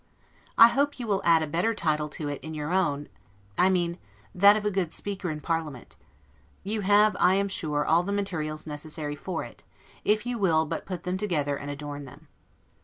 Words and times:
I 0.57 0.69
hope 0.69 0.99
you 0.99 1.05
will 1.05 1.21
add 1.23 1.43
a 1.43 1.47
better 1.47 1.75
title 1.75 2.09
to 2.09 2.27
it 2.27 2.43
in 2.43 2.55
your 2.55 2.73
own, 2.73 3.07
I 3.55 3.69
mean 3.69 3.99
that 4.33 4.57
of 4.57 4.65
a 4.65 4.71
good 4.71 4.91
speaker 4.91 5.29
in 5.29 5.41
parliament: 5.41 5.95
you 6.63 6.81
have, 6.81 7.15
I 7.19 7.35
am 7.35 7.47
sure, 7.47 7.85
all, 7.85 8.01
the 8.01 8.11
materials 8.11 8.65
necessary 8.65 9.15
for 9.15 9.43
it, 9.43 9.63
if 10.03 10.25
you 10.25 10.39
will 10.39 10.65
but 10.65 10.87
put 10.87 11.03
them 11.03 11.17
together 11.17 11.55
and 11.55 11.69
adorn 11.69 12.05
them. 12.05 12.29